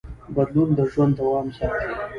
[0.35, 1.85] بدلون د ژوند دوام ساتي.